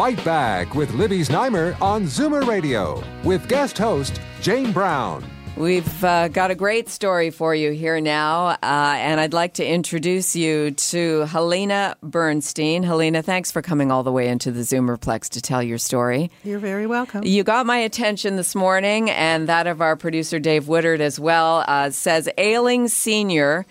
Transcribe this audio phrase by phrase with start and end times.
[0.00, 5.22] Fight Back with Libby Znaimer on Zoomer Radio with guest host Jane Brown.
[5.58, 9.66] We've uh, got a great story for you here now, uh, and I'd like to
[9.66, 12.82] introduce you to Helena Burnstein.
[12.82, 16.30] Helena, thanks for coming all the way into the Zoomerplex to tell your story.
[16.44, 17.24] You're very welcome.
[17.24, 21.62] You got my attention this morning, and that of our producer Dave Woodard as well.
[21.68, 23.66] Uh, says ailing senior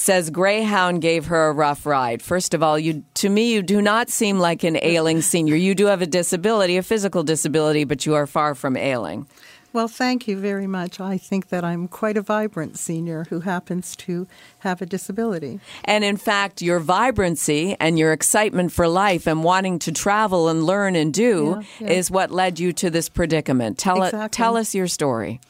[0.00, 2.22] says Greyhound gave her a rough ride.
[2.22, 5.56] First of all, you to me you do not seem like an ailing senior.
[5.56, 9.26] You do have a disability, a physical disability, but you are far from ailing.
[9.72, 10.98] Well, thank you very much.
[10.98, 14.26] I think that I'm quite a vibrant senior who happens to
[14.60, 15.60] have a disability.
[15.84, 20.64] And in fact, your vibrancy and your excitement for life and wanting to travel and
[20.64, 21.92] learn and do Yeah, yeah.
[21.98, 23.78] is what led you to this predicament.
[23.78, 25.40] Tell it, tell us your story.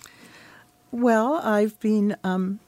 [0.91, 2.59] Well, I've been um,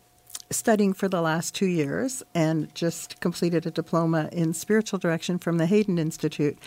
[0.52, 5.58] studying for the last two years and just completed a diploma in spiritual direction from
[5.58, 6.58] the Haden Institute.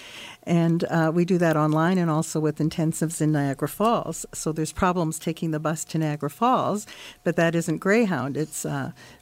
[0.44, 4.26] And uh, we do that online and also with intensives in Niagara Falls.
[4.34, 6.86] So there's problems taking the bus to Niagara Falls,
[7.24, 8.66] but that isn't Greyhound, it's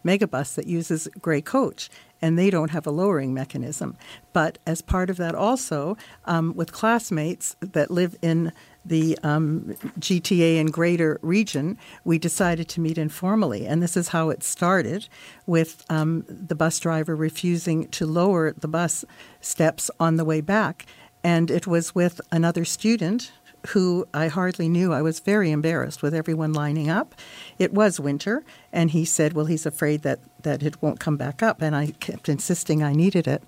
[0.05, 1.89] Megabus that uses Grey Coach.
[2.23, 3.97] And they don't have a lowering mechanism.
[4.31, 8.53] But as part of that, also um, with classmates that live in
[8.85, 13.67] the um, GTA and greater region, we decided to meet informally.
[13.67, 15.09] And this is how it started
[15.45, 19.03] with um, the bus driver refusing to lower the bus
[19.41, 20.85] steps on the way back.
[21.25, 23.33] And it was with another student
[23.67, 24.93] who I hardly knew.
[24.93, 27.15] I was very embarrassed with everyone lining up.
[27.57, 31.41] It was winter, and he said, Well, he's afraid that, that it won't come back
[31.41, 31.61] up.
[31.61, 33.43] And I kept insisting I needed it.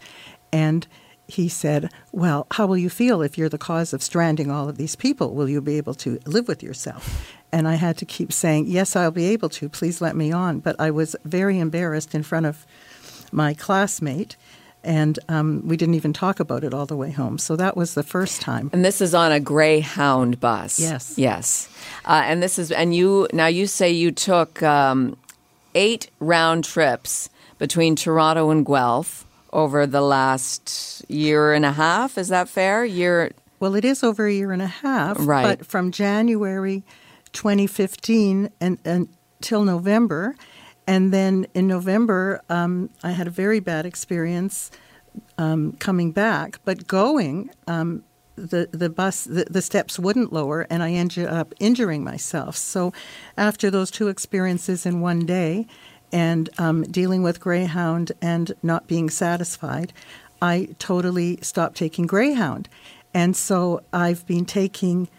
[0.52, 0.88] And
[1.28, 4.78] he said, Well, how will you feel if you're the cause of stranding all of
[4.78, 5.34] these people?
[5.34, 7.34] Will you be able to live with yourself?
[7.52, 9.70] And I had to keep saying, Yes, I'll be able to.
[9.70, 10.60] Please let me on.
[10.60, 12.66] But I was very embarrassed in front of
[13.32, 14.38] my classmate.
[14.86, 17.38] And um, we didn't even talk about it all the way home.
[17.40, 18.70] So that was the first time.
[18.72, 20.80] And this is on a Greyhound bus.
[20.80, 21.18] Yes.
[21.18, 21.68] Yes.
[22.06, 25.18] Uh, and this is, and you, now you say you took um,
[25.74, 32.18] eight round trips between Toronto and Guelph over the last year and a half.
[32.18, 32.86] Is that fair?
[32.86, 35.18] Year, Well, it is over a year and a half.
[35.20, 35.58] Right.
[35.58, 36.84] But from January
[37.34, 40.36] 2015 and, until November.
[40.88, 44.72] And then in November, um, I had a very bad experience
[45.38, 46.60] um, coming back.
[46.64, 48.04] But going, um,
[48.36, 52.56] the, the bus, the, the steps wouldn't lower, and I ended up injuring myself.
[52.56, 52.94] So
[53.38, 55.68] after those two experiences in one day,
[56.12, 59.92] and um, dealing with Greyhound and not being satisfied,
[60.42, 62.70] I totally stopped taking Greyhound.
[63.14, 65.10] And so I've been taking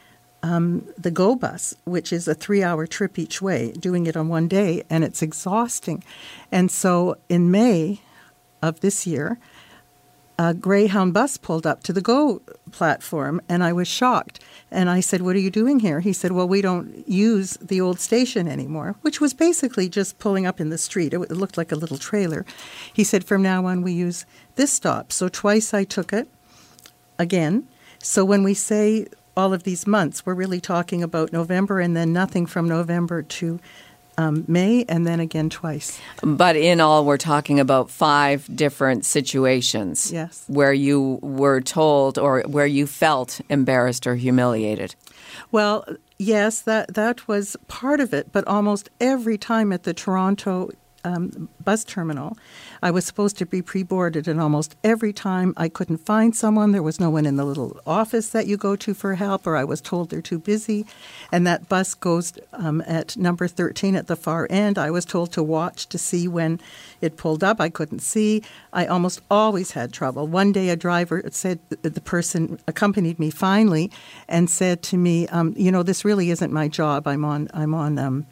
[0.46, 4.28] um, the Go Bus, which is a three hour trip each way, doing it on
[4.28, 6.04] one day, and it's exhausting.
[6.52, 8.00] And so in May
[8.62, 9.38] of this year,
[10.38, 14.38] a Greyhound bus pulled up to the Go platform, and I was shocked.
[14.70, 16.00] And I said, What are you doing here?
[16.00, 20.46] He said, Well, we don't use the old station anymore, which was basically just pulling
[20.46, 21.12] up in the street.
[21.12, 22.44] It, it looked like a little trailer.
[22.92, 25.10] He said, From now on, we use this stop.
[25.10, 26.28] So twice I took it
[27.18, 27.66] again.
[27.98, 32.12] So when we say all of these months, we're really talking about November and then
[32.12, 33.60] nothing from November to
[34.18, 36.00] um, May, and then again twice.
[36.22, 40.10] but in all, we're talking about five different situations.
[40.10, 40.44] Yes.
[40.46, 44.94] Where you were told or where you felt embarrassed or humiliated.
[45.52, 45.84] Well,
[46.18, 50.70] yes, that that was part of it, but almost every time at the Toronto
[51.06, 52.36] um, bus terminal,
[52.82, 56.72] I was supposed to be pre-boarded, and almost every time I couldn't find someone.
[56.72, 59.56] There was no one in the little office that you go to for help, or
[59.56, 60.84] I was told they're too busy.
[61.30, 64.78] And that bus goes um, at number 13 at the far end.
[64.78, 66.60] I was told to watch to see when
[67.00, 67.60] it pulled up.
[67.60, 68.42] I couldn't see.
[68.72, 70.26] I almost always had trouble.
[70.26, 73.90] One day, a driver said the person accompanied me finally
[74.28, 77.06] and said to me, um, "You know, this really isn't my job.
[77.06, 77.48] I'm on.
[77.54, 78.26] I'm on."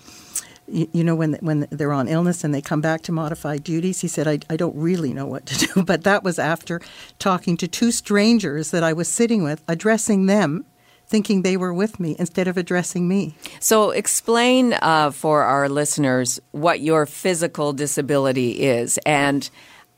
[0.67, 4.01] You, you know, when when they're on illness and they come back to modified duties,
[4.01, 5.83] he said, I, I don't really know what to do.
[5.83, 6.81] But that was after
[7.19, 10.65] talking to two strangers that I was sitting with, addressing them,
[11.07, 13.35] thinking they were with me instead of addressing me.
[13.61, 19.49] So, explain uh, for our listeners what your physical disability is and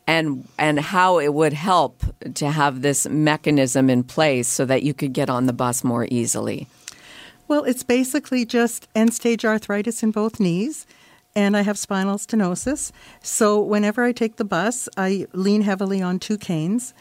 [0.06, 2.02] and and how it would help
[2.34, 6.06] to have this mechanism in place so that you could get on the bus more
[6.10, 6.66] easily.
[7.48, 10.84] Well, it's basically just end stage arthritis in both knees,
[11.36, 12.90] and I have spinal stenosis.
[13.22, 16.92] So whenever I take the bus, I lean heavily on two canes,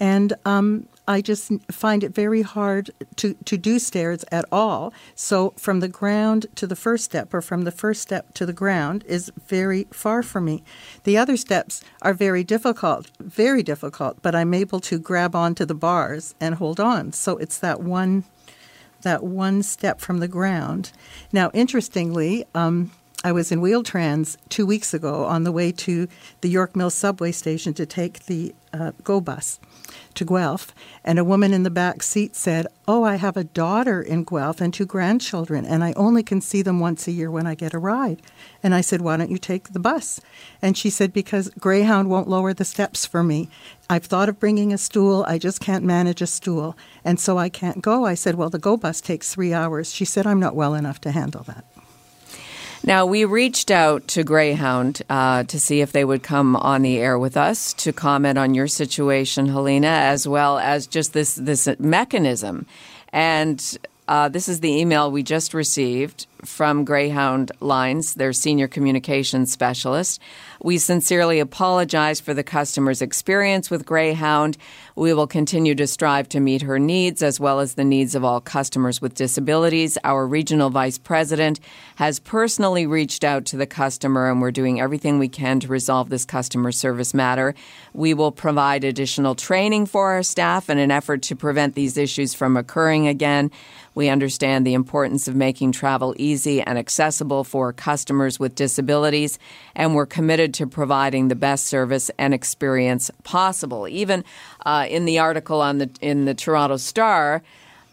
[0.00, 4.92] and um, I just find it very hard to, to do stairs at all.
[5.14, 8.52] So from the ground to the first step, or from the first step to the
[8.52, 10.64] ground, is very far for me.
[11.04, 15.76] The other steps are very difficult, very difficult, but I'm able to grab onto the
[15.76, 17.12] bars and hold on.
[17.12, 18.24] So it's that one
[19.02, 20.92] that one step from the ground.
[21.32, 22.90] Now, interestingly, um,
[23.24, 26.08] I was in Wheel-Trans two weeks ago on the way to
[26.40, 29.58] the York Mills subway station to take the uh, GO bus
[30.14, 30.74] to Guelph,
[31.04, 34.60] and a woman in the back seat said, Oh, I have a daughter in Guelph
[34.60, 37.74] and two grandchildren, and I only can see them once a year when I get
[37.74, 38.20] a ride.
[38.62, 40.20] And I said, Why don't you take the bus?
[40.60, 43.48] And she said, Because Greyhound won't lower the steps for me.
[43.88, 47.48] I've thought of bringing a stool, I just can't manage a stool, and so I
[47.48, 48.04] can't go.
[48.04, 49.92] I said, Well, the Go bus takes three hours.
[49.92, 51.64] She said, I'm not well enough to handle that.
[52.84, 56.98] Now, we reached out to Greyhound uh, to see if they would come on the
[56.98, 61.68] air with us to comment on your situation, Helena, as well as just this, this
[61.78, 62.66] mechanism.
[63.12, 69.52] And uh, this is the email we just received from Greyhound Lines, their senior communications
[69.52, 70.20] specialist.
[70.64, 74.56] We sincerely apologize for the customer's experience with Greyhound.
[74.94, 78.24] We will continue to strive to meet her needs as well as the needs of
[78.24, 79.98] all customers with disabilities.
[80.04, 81.58] Our regional vice president
[81.96, 86.10] has personally reached out to the customer, and we're doing everything we can to resolve
[86.10, 87.56] this customer service matter.
[87.92, 92.34] We will provide additional training for our staff in an effort to prevent these issues
[92.34, 93.50] from occurring again.
[93.94, 99.38] We understand the importance of making travel easy and accessible for customers with disabilities,
[99.74, 103.88] and we're committed to providing the best service and experience possible.
[103.88, 104.24] Even
[104.64, 107.42] uh, in the article on the in the Toronto Star,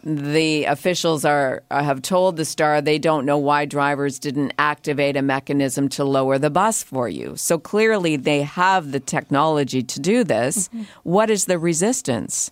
[0.04, 5.22] the officials are have told the Star they don't know why drivers didn't activate a
[5.22, 7.36] mechanism to lower the bus for you.
[7.36, 10.68] So clearly, they have the technology to do this.
[10.68, 10.84] Mm-hmm.
[11.04, 12.52] What is the resistance?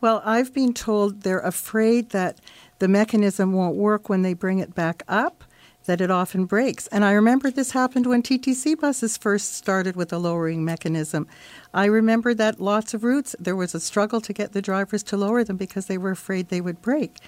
[0.00, 2.40] Well, I've been told they're afraid that
[2.80, 5.44] the mechanism won't work when they bring it back up,
[5.86, 6.86] that it often breaks.
[6.88, 11.26] And I remember this happened when TTC buses first started with a lowering mechanism.
[11.74, 15.16] I remember that lots of routes there was a struggle to get the drivers to
[15.16, 17.18] lower them because they were afraid they would break.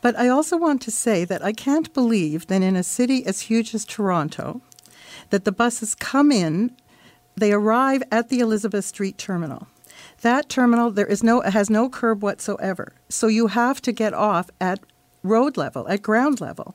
[0.00, 3.42] But I also want to say that I can't believe that in a city as
[3.42, 4.60] huge as Toronto,
[5.30, 6.76] that the buses come in,
[7.36, 9.68] they arrive at the Elizabeth Street terminal.
[10.22, 12.92] That terminal there is no has no curb whatsoever.
[13.08, 14.80] So you have to get off at
[15.22, 16.74] road level, at ground level.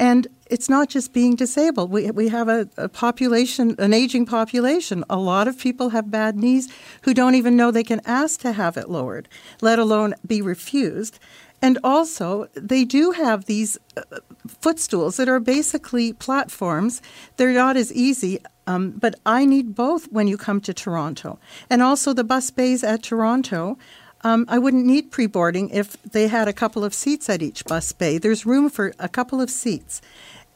[0.00, 1.90] And it's not just being disabled.
[1.90, 5.04] We, we have a, a, population, an aging population.
[5.10, 8.52] A lot of people have bad knees who don't even know they can ask to
[8.52, 9.28] have it lowered,
[9.60, 11.18] let alone be refused.
[11.60, 14.02] And also, they do have these uh,
[14.48, 17.02] footstools that are basically platforms.
[17.36, 18.40] They're not as easy.
[18.66, 21.38] Um, but I need both when you come to Toronto.
[21.68, 23.76] And also the bus bays at Toronto.
[24.22, 27.64] Um, I wouldn't need pre boarding if they had a couple of seats at each
[27.64, 28.18] bus bay.
[28.18, 30.00] There's room for a couple of seats.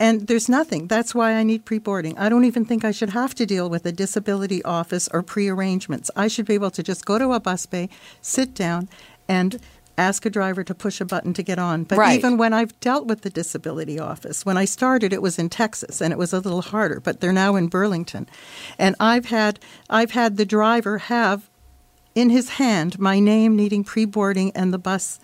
[0.00, 0.88] And there's nothing.
[0.88, 2.18] That's why I need pre boarding.
[2.18, 5.48] I don't even think I should have to deal with a disability office or pre
[5.48, 6.10] arrangements.
[6.16, 7.88] I should be able to just go to a bus bay,
[8.20, 8.88] sit down,
[9.28, 9.60] and
[9.96, 11.84] ask a driver to push a button to get on.
[11.84, 12.18] But right.
[12.18, 16.00] even when I've dealt with the disability office, when I started it was in Texas
[16.00, 18.28] and it was a little harder, but they're now in Burlington.
[18.78, 21.48] And I've had I've had the driver have
[22.14, 25.18] in his hand my name needing pre-boarding and the bus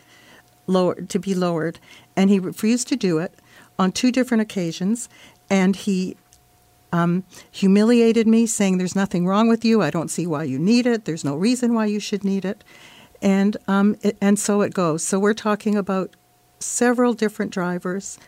[0.66, 1.78] lowered to be lowered
[2.16, 3.34] and he refused to do it
[3.78, 5.08] on two different occasions
[5.48, 6.16] and he
[6.92, 9.80] um, humiliated me, saying, There's nothing wrong with you.
[9.80, 11.04] I don't see why you need it.
[11.04, 12.64] There's no reason why you should need it
[13.22, 15.02] and um, it, and so it goes.
[15.02, 16.14] So we're talking about
[16.58, 18.18] several different drivers,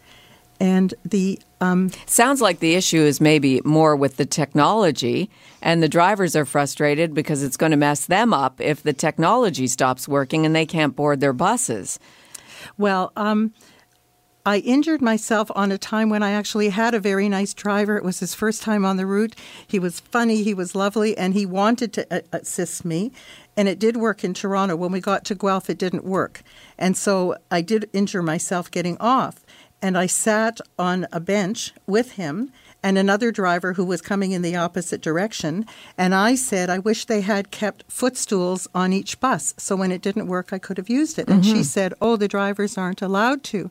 [0.63, 5.29] and the um, sounds like the issue is maybe more with the technology,
[5.61, 9.67] and the drivers are frustrated because it's going to mess them up if the technology
[9.67, 11.99] stops working and they can't board their buses.
[12.79, 13.13] Well.
[13.17, 13.53] Um,
[14.45, 17.97] I injured myself on a time when I actually had a very nice driver.
[17.97, 19.37] It was his first time on the route.
[19.69, 23.13] He was funny, he was lovely, and he wanted to assist me.
[23.57, 24.75] And it did work in Toronto.
[24.75, 26.43] When we got to Guelph, it didn't work.
[26.77, 29.45] And so I did injure myself getting off.
[29.83, 32.53] And I sat on a bench with him
[32.85, 35.67] and another driver who was coming in the opposite direction.
[35.99, 39.55] And I said, I wish they had kept footstools on each bus.
[39.59, 41.29] So when it didn't work, I could have used it.
[41.29, 41.53] And mm-hmm.
[41.53, 43.71] she said, Oh, the drivers aren't allowed to.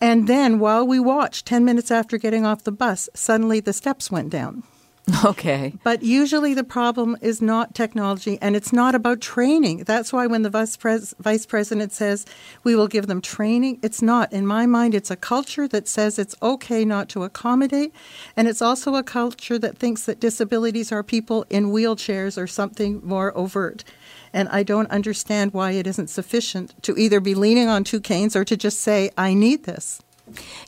[0.00, 4.10] And then while we watched, 10 minutes after getting off the bus, suddenly the steps
[4.10, 4.62] went down.
[5.24, 5.74] Okay.
[5.82, 9.84] But usually the problem is not technology and it's not about training.
[9.84, 12.24] That's why when the vice, pres- vice president says
[12.62, 14.32] we will give them training, it's not.
[14.32, 17.92] In my mind, it's a culture that says it's okay not to accommodate.
[18.36, 23.00] And it's also a culture that thinks that disabilities are people in wheelchairs or something
[23.04, 23.84] more overt.
[24.32, 28.36] And I don't understand why it isn't sufficient to either be leaning on two canes
[28.36, 30.00] or to just say, I need this.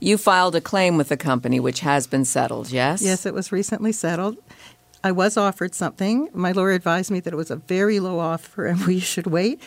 [0.00, 3.02] You filed a claim with the company, which has been settled, yes?
[3.02, 4.36] Yes, it was recently settled.
[5.02, 6.28] I was offered something.
[6.32, 9.60] My lawyer advised me that it was a very low offer and we should wait.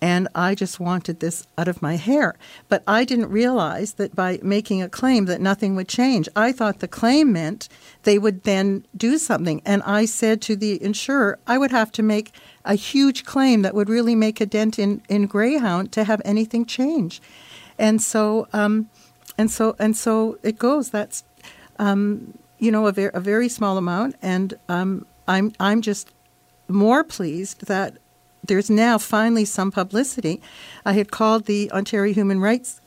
[0.00, 2.36] And I just wanted this out of my hair.
[2.68, 6.28] But I didn't realize that by making a claim that nothing would change.
[6.36, 7.68] I thought the claim meant
[8.02, 9.62] they would then do something.
[9.64, 12.32] And I said to the insurer, I would have to make
[12.64, 16.66] a huge claim that would really make a dent in, in Greyhound to have anything
[16.66, 17.22] change.
[17.78, 18.90] And so um,
[19.38, 20.90] and so and so it goes.
[20.90, 21.24] That's
[21.78, 26.12] um, you know a, ver- a very small amount, and um, I'm I'm just
[26.68, 27.96] more pleased that
[28.44, 30.40] there's now finally some publicity.
[30.84, 32.80] I had called the Ontario Human Rights.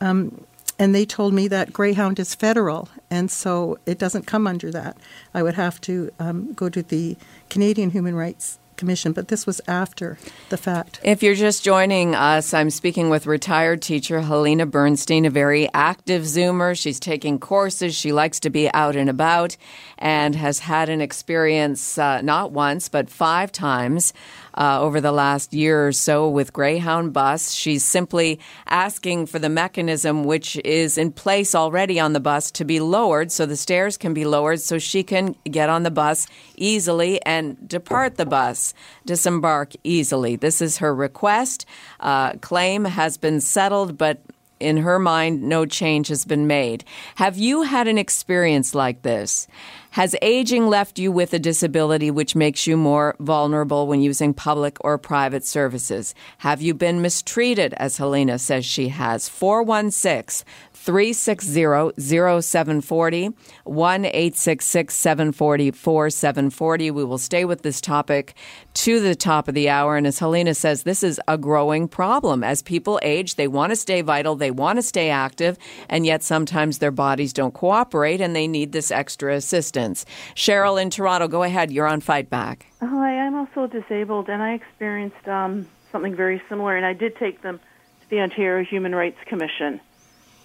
[0.00, 0.44] Um,
[0.78, 4.96] and they told me that Greyhound is federal, and so it doesn't come under that.
[5.32, 7.16] I would have to um, go to the
[7.50, 11.00] Canadian Human Rights Commission, but this was after the fact.
[11.02, 16.22] If you're just joining us, I'm speaking with retired teacher Helena Burnstein, a very active
[16.22, 16.78] Zoomer.
[16.78, 17.94] She's taking courses.
[17.94, 19.56] She likes to be out and about
[19.98, 24.12] and has had an experience uh, not once, but five times
[24.54, 27.52] uh, over the last year or so with Greyhound Bus.
[27.52, 32.64] She's simply asking for the mechanism which is in place already on the bus to
[32.64, 36.26] be lowered so the stairs can be lowered so she can get on the bus
[36.56, 40.36] easily and depart the bus, disembark easily.
[40.36, 41.66] This is her request.
[42.00, 44.20] Uh, claim has been settled, but
[44.62, 46.84] in her mind, no change has been made.
[47.16, 49.46] Have you had an experience like this?
[49.90, 54.78] Has aging left you with a disability which makes you more vulnerable when using public
[54.80, 56.14] or private services?
[56.38, 59.28] Have you been mistreated, as Helena says she has?
[59.28, 60.46] 416
[60.82, 63.30] 360 0740
[63.64, 66.90] 1 866 740 4740.
[66.90, 68.34] We will stay with this topic
[68.74, 69.96] to the top of the hour.
[69.96, 72.42] And as Helena says, this is a growing problem.
[72.42, 75.56] As people age, they want to stay vital, they want to stay active,
[75.88, 80.04] and yet sometimes their bodies don't cooperate and they need this extra assistance.
[80.34, 81.70] Cheryl in Toronto, go ahead.
[81.70, 82.66] You're on Fight Back.
[82.80, 87.42] Hi, I'm also disabled, and I experienced um, something very similar, and I did take
[87.42, 87.60] them
[88.00, 89.80] to the Ontario Human Rights Commission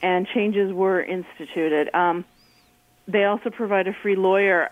[0.01, 1.89] and changes were instituted.
[1.93, 2.25] Um,
[3.07, 4.69] they also provide a free lawyer.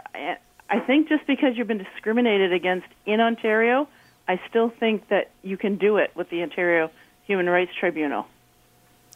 [0.69, 3.87] I think just because you've been discriminated against in Ontario,
[4.27, 6.91] I still think that you can do it with the Ontario
[7.25, 8.27] Human Rights Tribunal.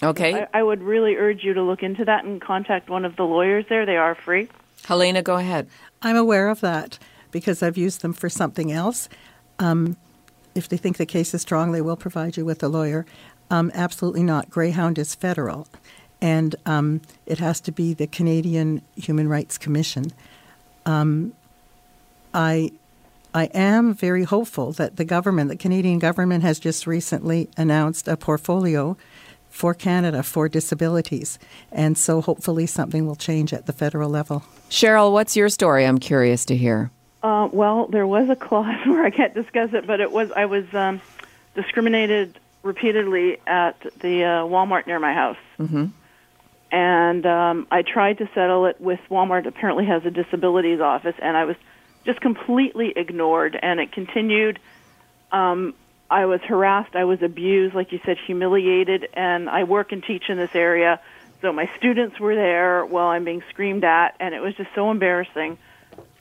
[0.01, 0.33] Okay.
[0.33, 3.23] I, I would really urge you to look into that and contact one of the
[3.23, 3.85] lawyers there.
[3.85, 4.47] They are free.
[4.85, 5.67] Helena, go ahead.
[6.01, 6.97] I'm aware of that
[7.31, 9.09] because I've used them for something else.
[9.59, 9.97] Um,
[10.55, 13.05] if they think the case is strong, they will provide you with a lawyer.
[13.51, 14.49] Um, absolutely not.
[14.49, 15.67] Greyhound is federal
[16.21, 20.11] and um, it has to be the Canadian Human Rights Commission.
[20.85, 21.33] Um,
[22.33, 22.71] I
[23.33, 28.17] I am very hopeful that the government, the Canadian government, has just recently announced a
[28.17, 28.97] portfolio
[29.49, 31.39] for Canada for disabilities,
[31.71, 34.43] and so hopefully something will change at the federal level.
[34.69, 35.85] Cheryl, what's your story?
[35.85, 36.91] I'm curious to hear.
[37.21, 40.45] Uh, well, there was a clause where I can't discuss it, but it was I
[40.45, 41.01] was um,
[41.55, 45.37] discriminated repeatedly at the uh, Walmart near my house.
[45.59, 45.85] Mm-hmm
[46.71, 49.47] and um, I tried to settle it with Walmart.
[49.47, 51.55] Apparently, has a disabilities office, and I was
[52.05, 53.57] just completely ignored.
[53.61, 54.59] And it continued.
[55.31, 55.73] Um,
[56.09, 56.95] I was harassed.
[56.95, 59.07] I was abused, like you said, humiliated.
[59.13, 60.99] And I work and teach in this area,
[61.41, 64.91] so my students were there while I'm being screamed at, and it was just so
[64.91, 65.57] embarrassing.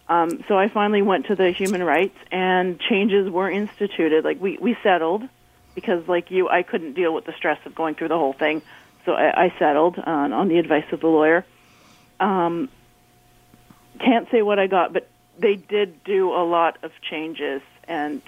[0.08, 4.24] Um, so I finally went to the human rights, and changes were instituted.
[4.24, 5.28] Like we we settled
[5.74, 8.62] because, like you, I couldn't deal with the stress of going through the whole thing
[9.08, 11.46] so I, I settled on, on the advice of the lawyer.
[12.20, 12.68] Um,
[13.98, 18.20] can't say what I got, but they did do a lot of changes, and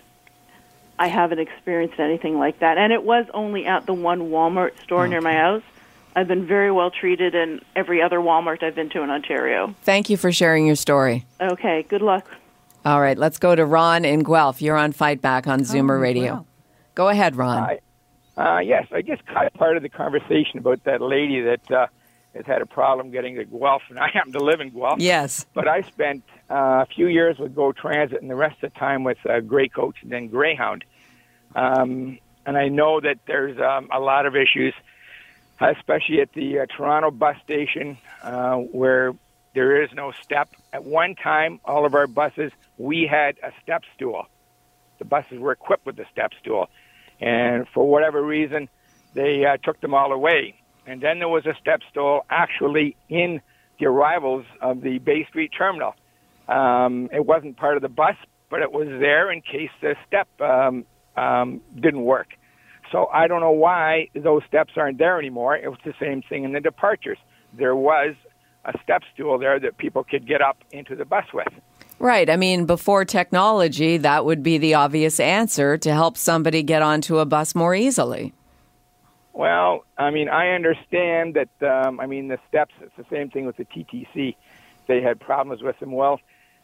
[0.99, 2.79] I haven't experienced anything like that.
[2.79, 5.11] And it was only at the one Walmart store okay.
[5.11, 5.63] near my house.
[6.17, 9.75] I've been very well treated in every other Walmart I've been to in Ontario.
[9.83, 11.27] Thank you for sharing your story.
[11.43, 12.27] Okay, good luck.
[12.87, 14.63] All right, let's go to Ron in Guelph.
[14.63, 16.33] You're on Fight Back on Zoomer oh, Radio.
[16.33, 16.47] Wow.
[16.95, 17.65] Go ahead, Ron.
[17.65, 17.81] Hi.
[18.37, 21.87] Uh, yes, I just caught part of the conversation about that lady that uh,
[22.35, 25.01] has had a problem getting to Guelph, and I happen to live in Guelph.
[25.01, 25.47] Yes.
[25.53, 28.79] But I spent uh, a few years with Go Transit and the rest of the
[28.79, 30.85] time with uh, Grey Coach and then Greyhound.
[31.55, 34.75] Um, and I know that there's um, a lot of issues,
[35.61, 39.13] especially at the uh, Toronto bus station, uh, where
[39.53, 40.49] There is no step.
[40.73, 44.27] At one time, all of our buses, we had a step stool.
[44.99, 46.69] The buses were equipped with a step stool.
[47.21, 48.69] And for whatever reason,
[49.15, 50.55] they uh, took them all away.
[50.87, 53.41] And then there was a step stool actually in
[53.79, 55.95] the arrivals of the Bay Street terminal.
[56.49, 58.17] Um, it wasn't part of the bus,
[58.51, 60.85] but it was there in case the step um,
[61.17, 62.29] um, didn't work.
[62.91, 65.57] So I don't know why those steps aren't there anymore.
[65.57, 67.19] It was the same thing in the departures.
[67.53, 68.17] There was
[68.65, 71.53] a step stool there that people could get up into the bus with.
[72.01, 72.31] Right.
[72.31, 77.19] I mean, before technology, that would be the obvious answer to help somebody get onto
[77.19, 78.33] a bus more easily.
[79.35, 81.51] Well, I mean, I understand that.
[81.87, 82.73] Um, I mean, the steps.
[82.81, 84.35] It's the same thing with the TTC.
[84.89, 85.93] They had problems with them.
[85.93, 86.21] Well,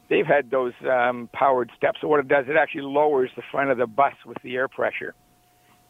[0.08, 2.00] they've had those um, powered steps.
[2.00, 4.68] So what it does, it actually lowers the front of the bus with the air
[4.68, 5.14] pressure.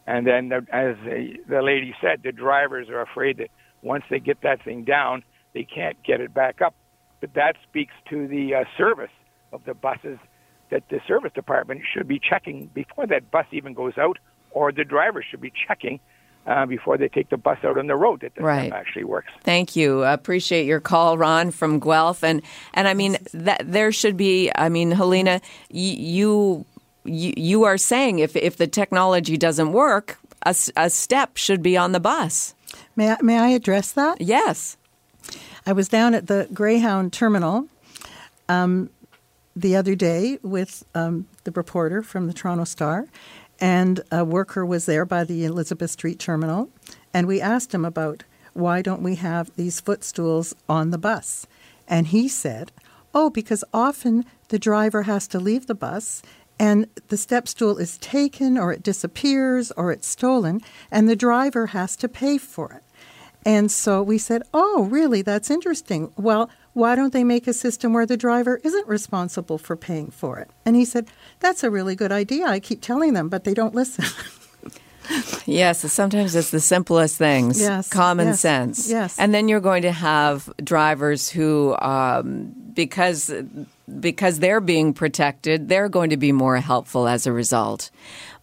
[0.05, 3.49] And then, the, as the, the lady said, the drivers are afraid that
[3.81, 5.23] once they get that thing down,
[5.53, 6.75] they can't get it back up.
[7.21, 9.09] But that speaks to the uh, service
[9.51, 10.17] of the buses
[10.69, 14.17] that the service department should be checking before that bus even goes out,
[14.51, 15.99] or the driver should be checking
[16.45, 18.71] uh, before they take the bus out on the road that the right.
[18.71, 19.31] actually works.
[19.43, 20.03] Thank you.
[20.03, 22.41] I appreciate your call, Ron from Guelph, and
[22.73, 24.51] and I mean that there should be.
[24.55, 26.65] I mean, Helena, you
[27.03, 31.77] you, you are saying if if the technology doesn't work, a, a step should be
[31.77, 32.53] on the bus.
[32.95, 34.21] May I, may I address that?
[34.21, 34.77] Yes.
[35.65, 37.67] I was down at the Greyhound terminal
[38.47, 38.89] um,
[39.57, 43.07] the other day with um, the reporter from the Toronto Star,
[43.59, 46.69] and a worker was there by the Elizabeth Street terminal,
[47.13, 48.23] and we asked him about
[48.53, 51.47] why don't we have these footstools on the bus,
[51.87, 52.71] and he said,
[53.15, 56.21] "Oh, because often the driver has to leave the bus."
[56.59, 61.67] And the step stool is taken, or it disappears, or it's stolen, and the driver
[61.67, 62.83] has to pay for it.
[63.47, 65.21] And so we said, Oh, really?
[65.21, 66.11] That's interesting.
[66.17, 70.37] Well, why don't they make a system where the driver isn't responsible for paying for
[70.37, 70.47] it?
[70.63, 71.07] And he said,
[71.39, 72.45] That's a really good idea.
[72.45, 74.05] I keep telling them, but they don't listen.
[75.47, 77.59] yes, sometimes it's the simplest things.
[77.59, 78.89] Yes, common yes, sense.
[78.89, 79.17] yes.
[79.17, 83.33] and then you're going to have drivers who, um, because
[83.99, 87.89] because they're being protected, they're going to be more helpful as a result.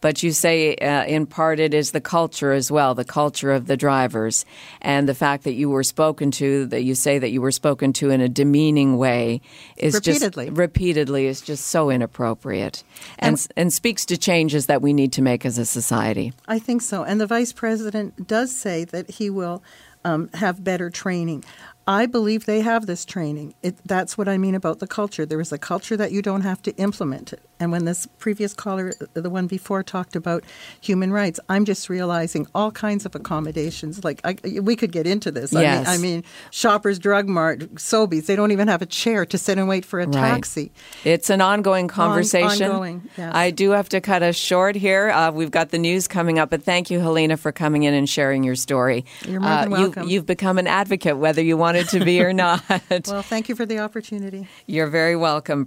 [0.01, 3.67] But you say, uh, in part, it is the culture as well, the culture of
[3.67, 4.45] the drivers,
[4.83, 7.93] and the fact that you were spoken to, that you say that you were spoken
[7.95, 9.41] to in a demeaning way,
[9.77, 10.47] is repeatedly.
[10.47, 12.83] just repeatedly is just so inappropriate,
[13.19, 16.33] and and, and speaks to changes that we need to make as a society.
[16.49, 17.05] I think so.
[17.05, 19.63] And the vice president does say that he will
[20.05, 21.45] um, have better training.
[21.87, 23.55] I believe they have this training.
[23.63, 25.27] It, that's what I mean about the culture.
[25.27, 27.43] There is a culture that you don't have to implement it.
[27.65, 30.45] And when this previous caller, the one before, talked about
[30.83, 34.05] human rights, I'm just realizing all kinds of accommodations.
[34.05, 35.51] Like I, we could get into this.
[35.51, 35.89] Yes.
[35.89, 39.39] I, mean, I mean, Shoppers Drug Mart, Sobeys, they don't even have a chair to
[39.39, 40.13] sit and wait for a Right.
[40.13, 40.71] taxi.
[41.05, 42.71] It's an ongoing conversation.
[42.71, 43.35] ongoing, yes.
[43.35, 45.09] I do have to cut us short here.
[45.11, 48.07] Uh, we've got the news coming up, but thank you, Helena, for coming in and
[48.07, 49.07] sharing your story.
[49.27, 50.09] You're more than Uh, you- welcome.
[50.09, 52.63] you've become an advocate, whether you wanted to be or not.
[52.69, 54.47] Well, thank you for the opportunity.
[54.67, 55.67] You're very welcome.